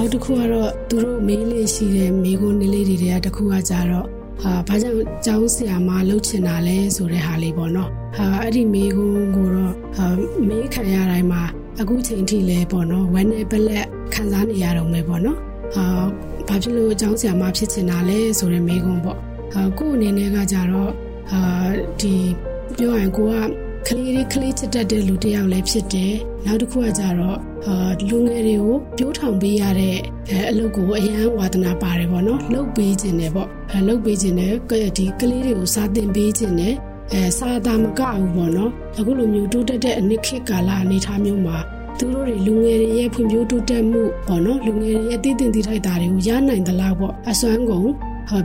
[0.05, 4.07] နောက်တစ်ခုကတော့သူတို့မေးလေးရှိတဲ့မေးခွန်းလေးတွေကတခုကကြတော့
[4.41, 10.07] ဟာဘာကြောင့်ကျောင်းဆရာမလှုပ်ချင်တာလဲဆိုတဲ့ဟာလေးပေါ့နော်ဟာအဲ့ဒီမေးခွန်းကိုတော့ဟာ
[10.49, 11.43] မေးခံရတိုင်းမှာ
[11.79, 15.39] အခုချိန်ထိလဲပေါ့နော်ဝမ်းနဲ့ပလက်ခံစားနေရတော့မယ်ပေါ့နော်
[15.75, 15.85] ဟာ
[16.47, 19.17] ဘာဖြစ်လို့ကျောင်းဆရာမဖြစ်ချင်တာလဲဆိုတဲ့မေးခွန်းပေါ့
[19.53, 20.91] ဟာကို့အနေနဲ့ကကြတော့
[21.31, 21.41] ဟာ
[22.01, 22.15] ဒီ
[22.77, 23.33] ပြောရင်ကိုက
[23.87, 29.97] ကလေးလေးကလေးချစ်တတ်တဲ့လူတစ်ယောက်လည်းဖြစ်တယ် နောက်တစ်ခုကကြတော့အာလူငယ်တွေကိုပြိုးထောင်ပေးရတဲ့
[30.49, 34.53] အလုပ်ကိုအရန်ဝါသနာပါတယ်ပေါ့နော်လုပ်ပေးခြင်းတယ်ပေါ့အဲလုပ်ပေးခြင်းတယ်
[34.97, 36.75] ဒီကလေးတွေကိုစာသင်ပေးခြင်းတယ်
[37.13, 41.57] အဲစာသာမကဘူးပေါ့နော်အခုလိုမျိုးတိုးတက်တဲ့အနှစ်ခေတ်ကာလအနေထားမျိုးမှာ
[41.97, 47.87] သူတို့တွေလူငယ်တွေရဲ့ဖွံ့ဖြိုးတိုးတက်မှုပေါ့နော်လူငယ်တွေရဲ့တည်တည်တည်ထိုက်တာတွေကိုရနိုင်သလားပေါ့အစွမ်းကုန်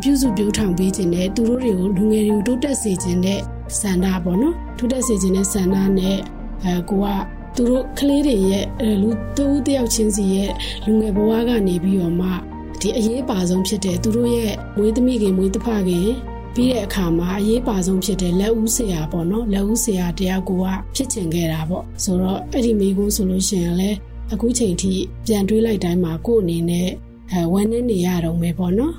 [0.02, 3.40] ပြုစုပြောထောင်ပေးခြင်းနဲ့သူတို့တွေကိုလူငယ်တွေကိုတိုးတက်စေခြင်းနဲ့
[3.80, 6.18] ဆန္ဒပေါ့နော်တိုးတက်စေခြင်းနဲ့ဆန္ဒနဲ့
[6.64, 8.64] အဲကိုက သူတို့ကလေးတွေရဲ့
[9.02, 10.52] လူတူတယောက်ချင်းစီရဲ့
[10.84, 12.28] လူငယ်ဘဝကနေပြီးတော့မှ
[12.80, 15.82] ဒီအရေးပါဆုံးဖြစ်တဲ့သူတို့ရဲ့မွေးသမီးခင်မွေးတဖခင်
[16.54, 23.96] ပြီးတဲ့အခါမှာအရေးပါဆုံးဖြစ်တဲ့လက်ဦးဆရာပေါ့နော်လက်ဦးဆရာတယောက်ကိုကဖြစ်ချင်ခဲ့တာပေါ့ဆိုတော့အဲ့ဒီမိကုန်းဆိုလို့ရှိရင်လည်း
[24.32, 24.92] အခုချိန်ထိ
[25.26, 26.88] ပြန်တွေးလိုက်တိုင်းမှာကို့အနေနဲ့
[27.32, 28.94] အဲဝမ်းနေနေရတော့မယ်ပေါ့နော်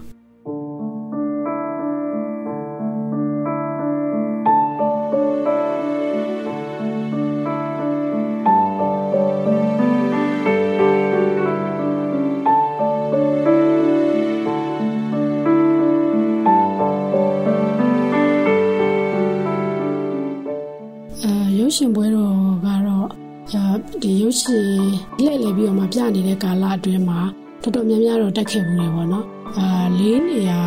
[27.62, 29.26] တော်တော်များများတော့တက်ခဲ့ဘူးတယ်ပေါ့နော်
[29.58, 29.68] အာ
[30.00, 30.62] လေးနေရာ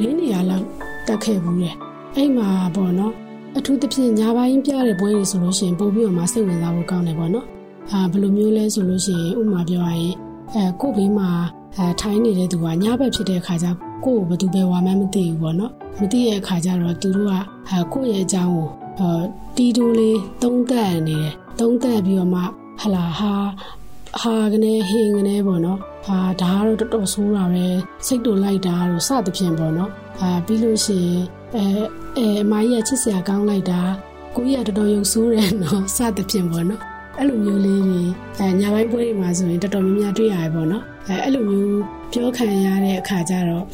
[0.00, 0.64] လေးနေရာလောက်
[1.08, 1.74] တက်ခဲ့ဘူးတယ်
[2.16, 3.12] အဲ့မှာပေါ့နော်
[3.56, 7.46] အထူးသဖြင့်ညာပိုင်းပြတဲ့ပွဲတွေဆိုလို့ရှိရင်ပို့ပြီးတော့မှစိတ်ဝင်စားဖို့ကောင်းတယ်ပေါ့နော်
[7.92, 10.14] အာဘယ်လိုမျိုးလဲဆိုလို့ရှိရင်ဥပမာပြောရရင်
[10.54, 11.30] အဲကို့ဘေးမှာ
[11.76, 13.66] အဲထိုင်းနေတဲ့သူကညဘက်ဖြစ်တဲ့အခါကျ
[14.04, 17.34] ကို့ကိုဘယ်သူပဲဝါမှန်းမသိဘူးပေါ့နော်မသိတဲ့အခါကျတော့သူတို့က
[17.68, 18.68] အဲကို့ရဲ့အကြောင်းကို
[19.00, 19.22] အာ
[19.56, 22.42] တီတိုးလေးသုံးသက်နေတယ်သုံးသက်ပြီးတော့မှ
[22.80, 23.32] ဟလာဟာ
[24.22, 27.66] ဟာကနေဟင်းကနေပေါ့နော်ဟာဒါကတော့တော်တော်ဆိုးတာပဲ
[28.06, 31.22] စိတ်တူလိုက်တာလို့စသဖြင့်ပေါ့နော်ဟာပြီးလို့ရှိရင်
[31.56, 31.64] အဲ
[32.16, 33.80] အဲအမကြီးကချစ်စရာကောင်းလိုက်တာ
[34.36, 36.80] ကိုကြီးကတော်တော်ရုပ်ဆိုးတယ်နော်စသဖြင့်ပေါ့နော်
[37.18, 38.02] အဲ့လိုမျိုးလေးတွေ
[38.38, 41.80] အဲညာဘိုင်းပွဲတွေမှာဆိုရင်တော်တော်များများတွေ့ရတယ်ပေါ့နော်အဲအဲ့လိုမျိုး
[42.12, 43.64] ပြောခံရတဲ့အခါကျတော့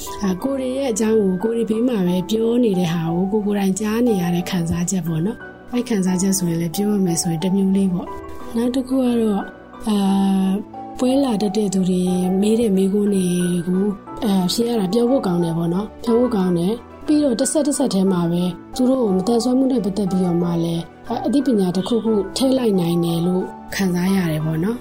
[0.42, 5.38] ကိုရီရဲ့အကြောင်းကိုကိုရီဘေးမှာပဲပြောနေတဲ့ဟာကိုကိုကိုယ်တိုင်ကြားနေရတဲ့ခံစားချက်ပေါ့နော်
[5.72, 8.08] အဲ့ခံစားချက်ဆိုရင်လည်းပြောရမယ်ဆိုရင်တမျိုးလေးပေါ့
[8.56, 9.96] နောက်တစ်ခုကတော့ အာ
[10.98, 12.02] ပွဲလာတတ်တဲ့သူတွေ
[12.40, 13.26] မေးတဲ့မေးခွန်းတွေ
[13.66, 13.84] ကို
[14.24, 16.74] အဲဖြေရတာပြောဖို့ကောင်းတယ်ပေါ့နော်ပြောဖို့ကောင်းတယ်
[17.06, 18.42] ပြီးတော့တစ်ဆက်တစ်ဆက်ထဲမှာပဲ
[18.76, 20.82] သူတို့ကိုမတန်ဆွမ်းမှုနဲ့ပတ်သက်ပြီးတော့မှလည်း
[21.26, 24.78] အသိပညာတစ်ခုခုထဲလိုက်နိုင်တယ်လို့ခံစားရတယ်ပေါ့နော်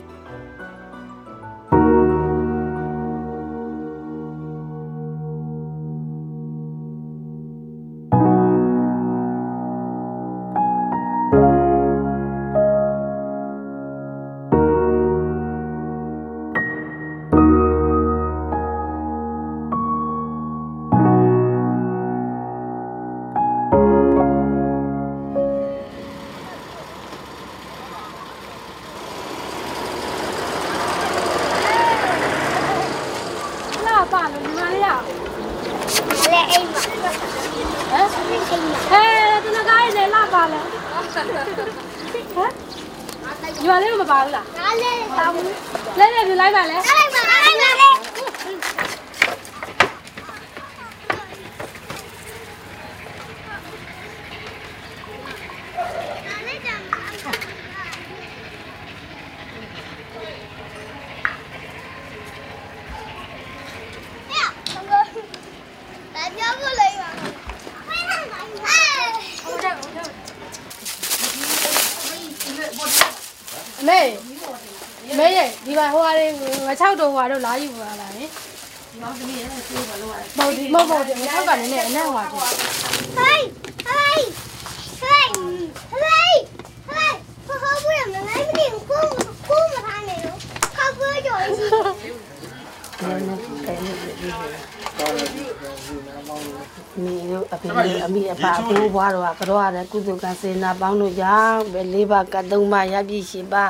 [73.89, 74.01] မေ
[75.17, 76.31] မေရေဒီပါဟိုဟာလေး
[76.67, 82.41] ငါ6တော့ဟိုဟာတော့လာယူပါလားလေဒီမှာသမီးရဲ့ကိုယ်ကလောရတယ်ပေါ့ဒီမဟုတ်ပေါ့ဒီငါ6ကလည်းနဲ့အနက်ဟိုဟာကြီး
[83.17, 83.47] ဟိုင်း
[83.87, 84.25] ဟိုင်း
[85.01, 85.33] ဟိုင်း
[85.91, 86.41] ဟိုင်း
[86.87, 89.03] ဟိုင်းဟိုဟိုဘူးရမလိုက်မနေကို
[89.49, 90.37] ကိုမထားနေတော့
[90.77, 95.51] ခောက်ကွေးကြော်ရှိတယ် 一些。
[97.03, 103.65] မိတို့အဖေတို့အမိအဖအဖိုးဘွားတို့ကကြောရတယ်ကုသကစေနာပေါင်းတို့ကြောင့်ပဲ၄ပါးကသုံးပါးရပြည့်ရှိပါ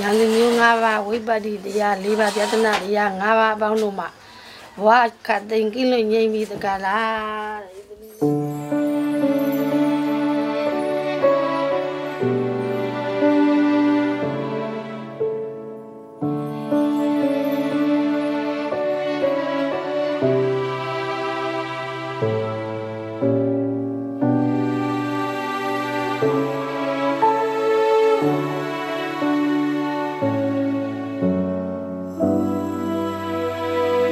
[0.00, 4.08] ရန်လူမျိုး၅ပါးဝိပတ္တိတရား၄ပါးပြဒနာတရား၅ပါးအပေါင်းတို့မှာ
[4.84, 4.90] ဘဝ
[5.26, 7.75] ခတ်သိမ်ကိလို့ငြိမ့်ပြီးတကလား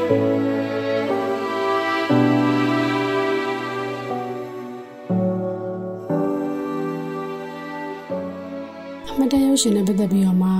[0.04, 0.08] အမ
[9.24, 10.50] တ်တရရုပ်ရှင်နဲ့ပတ်သက်ပြီးတော့မှ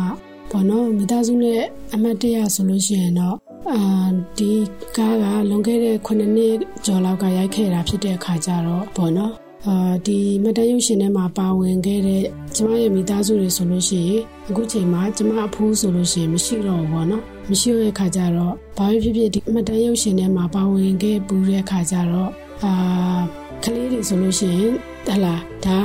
[0.51, 1.63] ဘောနော်မိသားစုနဲ့
[1.95, 3.37] အမတ်တရဆိုလို့ရှိရင်တော့
[3.71, 3.81] အာ
[4.39, 4.53] ဒီ
[4.97, 9.33] ကားကလွန်ခဲ့တဲ့9နှစ်ကျော်လောက်ကရိုက်ခဲ့တာဖြစ်တဲ့အခါကျတော့ဘောနော်
[9.67, 22.31] အာဒီမတ်တရရုပ်ရှင်ထဲမှာပါဝင်ခဲ့တဲ့ကျမရဲ့မိသားစုတွေဆိုလို့ရှိရင် အခုချိန်မှာကျမအဖိုးဆိုလို့ရှိရင်မရှိတော့ဘူးပေါ့နော်မရှိတော့တဲ့အခါကျတော့ဘာဖြစ်ဖြစ်ဒီမတ်တရရုပ်ရှင်ထဲမှာပါဝင်ခဲ့ပူတဲ့အခါကျတော့
[22.65, 22.73] အာ
[23.65, 24.73] ကလေးတွေဆိုလို့ရှိရင်
[25.07, 25.79] ဟလာဒါ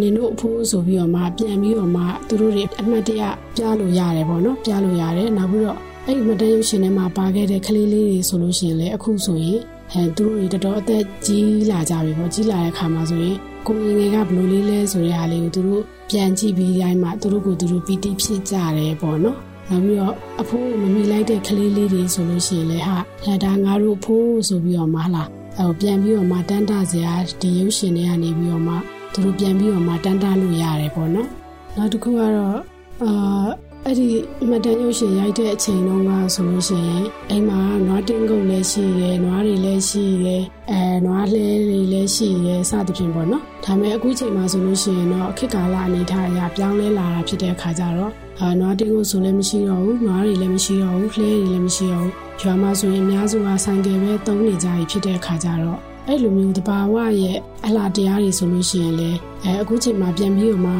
[0.00, 3.22] နင်တို့အဖိုးဆိုပြီးတော့မှပြန်ပြီးတော့မှသူတို့တွေအမှတ်တရ
[3.56, 9.58] ပြလို့ရတယ်ပေါ့နော်ပြလို့ရတယ်နောက်ပြီးတော့အဲ့ဒီမတန်ရုပ်ရှင်ထဲမှာပါခဲ့တဲ့ကလေးလေးတွေဆိုလို့ရှိရင်လည်းအခုဆိုရင်
[9.92, 19.38] အဲသူတို့တွေတော်တော်အသက်ကြီးလာကြပြီပေါ့ကြီးလာတဲ့ခါမှာဆိုရင် ကိုငယ်ငယ်ကဘယ်လိုလေးလဲဆိုတဲ့ဟာလေးကိုသူတို့ပြန်ကြည့်ပြီးတိုင်းမှာသူတို့ကိုသူတို့ပီတိဖြစ်ကြတယ်ပေါ့နော်
[19.70, 25.24] နောက်ပြီးတော့အဖိုးကိုမမိလိုက်တဲ့ကလေးလေးတွေဆိုလို့ရှိရင်လည်းဟာဒါငါတို့အဖိုးဆိုပြီးတော့မှဟလာ
[25.58, 28.74] ဟိုပြန်ပြီးတော့မှတန်းတစရာဒီရုပ်ရှင်တွေကနေပြီးတော့မှ
[29.12, 31.28] သူတို့ပြန်ပြီးတော့မှတန်းတလို့ရတယ်ပေါ့နော်
[31.76, 32.58] နောက်တစ်ခုကတော့
[33.02, 33.46] အာ
[33.88, 34.08] အဲ့ဒီ
[34.50, 59.10] မတန်ရုပ်ရှင်ရိုက်တဲ့အချိန်တုန်းကဆိုလို့ရှိရင်အိမ်မှာနွားတင်းကုတ်လည်းရှိတယ်နွားတွေလည်းရှိတယ်အဲနွားလှဲတွေလည်းရှိတယ်စသဖြင့်ပေါ့နော်ဒါပေမဲ့အခုချိန်မှာဆိုလို့ရှိရင်တော့ခေတ်ကာလအနေထားအရပြောင်းလဲလာတာဖြစ်တဲ့အခါကျတော့အာနွားတင်းကုတ်ဆိုလည်းမရှိတော့ဘူးနွားတွေလည်းမရှိတော့ဘူးလှဲတွေလည်းမရှိတော့ဘူးရွာမှာဆိုရင်အများစုကဆိုင်ကယ်ပဲသုံးနေကြပြီဖြစ်တဲ့အခါကျတော့အဲ့လိုမျိုးတဘာဝရဲ့အလားတရားတွေဆိုလို့ရှိရင်လေ
[59.44, 60.76] အဲအခုချိန်မှာပြန်ပြီးတော့မှမ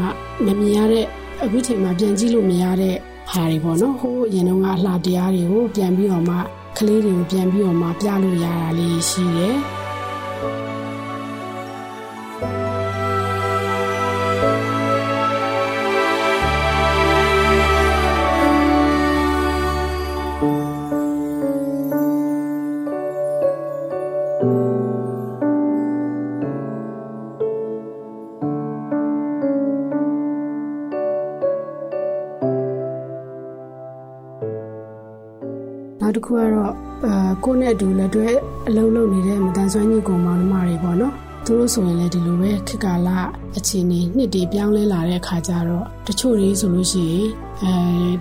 [0.47, 1.07] မြင်ရတဲ့
[1.43, 2.97] အခုချိန်မှာပြန်ကြည့်လို့မရတဲ့
[3.31, 6.37] ဟာတွေပေါ့နော်ဟိုးအရင်တုန်းကအလားတရားတွေကိုပြန်ပြီးတော့မှ
[6.77, 9.57] ကလေးတွေကိုပြန်ပြီးတော့မှပြလို့ရတာလေးရှိတယ်
[36.07, 36.73] နောက်တစ်ခုကတော့
[37.07, 38.29] အာကိုယ့်နဲ့အတူလက်တွဲ
[38.69, 41.15] အလုံးလုံးနေတဲ့မတန်ဆွမ်းညီကောင်မောင်နှမတွေပေါ့နော်
[41.45, 43.09] သူတို့ဆိုရင်လည်းဒီလိုပဲခေတ်ကာလ
[43.57, 47.27] အခြေအနေနှစ်တွေပြောင်းလဲလာတဲ့အခါကျတော့တချို့တွေဆိုလို့ရှိရင်
[47.63, 47.73] အဲ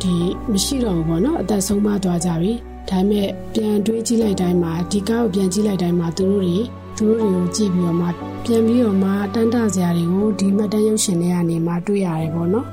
[0.04, 0.15] ဒီ
[0.52, 2.54] မရှိတော့ဘူးပေါ့နော်အသက်ဆုံးမသွားကြပြီ
[2.89, 6.58] ဒါပေမဲ့ပြန်တွေးကြည့်လိုက်တိုင်းမှာဒီကားကိုပြန်ကြည့်လိုက်တိုင်းမှာသူတို့တွေ
[6.98, 8.08] သူတို့တွေကိုကြည့်ပြီးတော့မှ
[8.45, 12.67] ပြန်ပြီးတော့မှတန်းတစရာတွေကိုဒီမှတ်တမ်းရုပ်ရှင်တွေကနေမှတွေ့ရတယ်ပေါ့နော်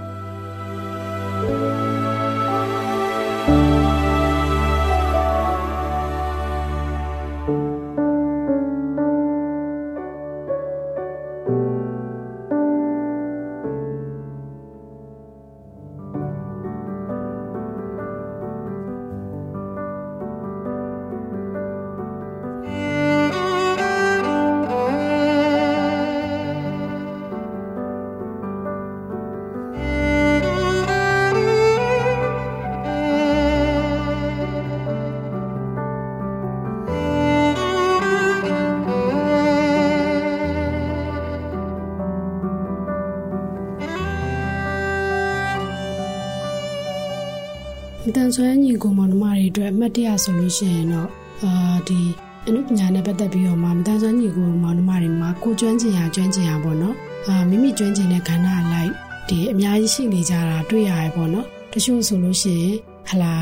[48.23, 51.09] န်ဆွမ်းညီကိုမောင်နှမတွေအတွက်အမှတ်တရဆိုလို့ရှိရင်တော့
[51.43, 51.53] အာ
[51.89, 52.01] ဒီ
[52.47, 56.97] အနုပညာနဲ့ပတ်သက်ပြီးတော့မှမတန်ဆွမ်းညီကိုမောင်နှမတွေမှာကိုကျွမ်းကျင်ရကျွမ်းကျင်ရပေါ့နော်
[57.29, 58.91] အာမိမိကျွမ်းကျင်တဲ့ခန္ဓာအလိုက်
[59.29, 62.75] ဒီအများကြီးရှိနေကြတာတွေ့ရတယ်ပေါ့နော်တချို့ဆိုလို့ရှိရင်
[63.09, 63.35] ဟလာ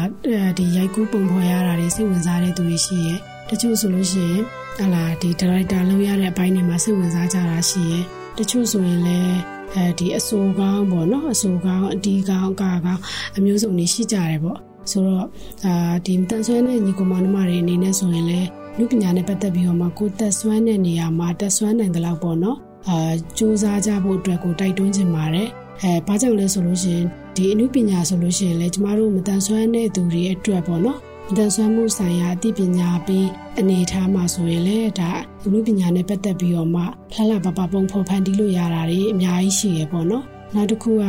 [0.58, 4.42] ဒီရိုက်ကူးပုံဖော်ရတာတွေစိတ်ဝင်စားတဲ့သူတွေရှိရဲ့တချို့ဆိုလို့ရှိရင်
[4.78, 8.04] ဟလာဒီဒါရိုက်တာလုပ်ရတဲ့အပိုင်းတွေမှာစိတ်ဝင်စားကြတာရှိရဲ့
[8.38, 9.38] တချို့ဆိုရင်လည်း
[9.74, 13.02] အဲဒီအဆိုးကောင်းပေါ့နော်အဆိုးကောင်းအတီးကောင်းအကာကောင်း
[13.36, 14.58] အမျိုးစုံတွေရှိကြတယ်ပေါ့
[14.90, 15.26] ဆိုတော့
[15.64, 25.48] အာဒီတန်ဆွဲတဲ့ညီကောင်မနှမတွေအနေနဲ့ဆိုရင်လည်းလူပညာနဲ့ပတ်သက်ပြီးတော့မှကိုတက်ဆွမ်းတဲ့နေရာမှာတက်ဆွမ်းနိုင်တဲ့လောက်ပေါ့နော်အာစူးစမ်းကြဖို့အတွက်ကိုတိုက်တွန်းချင်ပါတယ်
[25.82, 35.10] အဲဘာကြောင့်လဲဆိုလို့ရှိရင်ဒီအမှုပညာဆိုလို့ရှိရင်လည်းကျမတို့မတန်ဆွမ်းတဲ့သူတွေအတွက်ပေါ့နော်မတန်ဆွမ်းမှုဆိုင်ရာအသိပညာပြီးအနေထားမှာဆိုရင်လည်းဒါ
[35.46, 36.82] အမှုပညာနဲ့ပတ်သက်ပြီးတော့မှ
[37.14, 41.02] လှလှပပပုံဖော်ဖန်တီးလို့ရတာတွေအများကြီးရှိရပေါ့နော် နောက်တစ်ခုက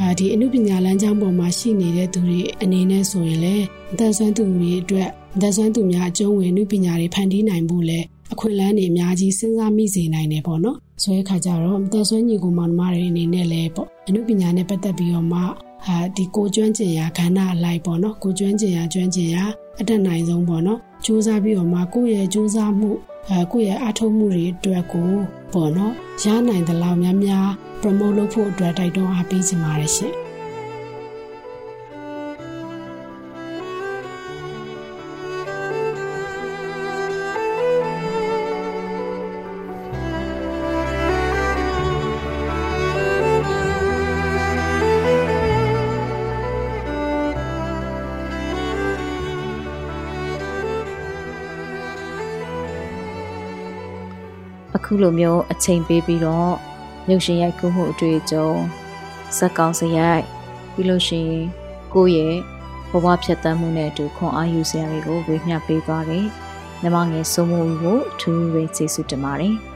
[0.00, 15.40] အာဒီအမှုပညာလမ်းကြောင်းပေါ်မှာရှိနေတဲ့သူတွေအနေနဲ့ဆိုရင်လည်းအသက်ဆွမ်းသူတွေအတွက်အသက်ဆွမ်းသူများအကျုံးဝင်အမှုပညာတွေဖန်တီးနိုင်ဖို့လည်းအခွင့်အလမ်းတွေအများကြီးစဉ်းစားမိစေနိုင်တယ်ပေါ့နော်ဆိုတဲ့အခါကျတော့အသက်ဆွမ်းညီကိုမောင်နှမတွေအနေနဲ့လည်းပေါ့အမှုပညာနဲ့ပတ်သက်ပြီးတော့မှ
[15.86, 19.44] အာဒီကိုကျွမ်းကျင်ရာခန္ဓာအလိုက်ပေါ့နော်ကိုကျွမ်းကျင်ရာကျွမ်းကျင်ရာ
[19.80, 22.90] အတက်နိုင်ဆုံးပေါ့နော်စူးစမ်းပြီးတော့မှကိုယ့်ရဲ့စူးစမ်းမှု
[23.30, 25.10] အဲကိုယ့်ရဲ့အထောက်မှုတွေအတွက်ကို
[25.56, 27.48] ပေါ့နော်ရနိုင်သလောက်များများ
[27.80, 30.25] promote လုပ်ဖို့အတွက်တိုက်တွန်းအားပေးချင်ပါတယ်ရှင်
[55.02, 56.54] လိုမျိုးအချိန်ပေးပြီးတော့
[57.08, 58.50] မြုပ်ရှင်ရိုက်ကူးမှုအတွေ့အကြုံ
[59.36, 60.24] ဇက်ကောင်စရိုက်
[60.72, 61.46] ပြီးလို့ရှိရင်
[61.94, 62.36] ကိုယ့်ရဲ့
[62.90, 66.26] ဘဝဖြတ်သန်းမှုနဲ့အတူခွန်အားယူစရာတွေကိုဝေမျှပေးသွားတယ်။
[66.82, 69.56] မြမငယ်စိုးမှုကိုအထူးပဲကျေးဇူးတင်ပါတယ်။။